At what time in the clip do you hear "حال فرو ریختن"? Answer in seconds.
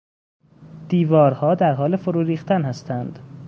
1.73-2.61